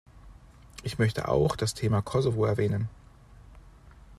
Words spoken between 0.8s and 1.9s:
Ich möchte auch das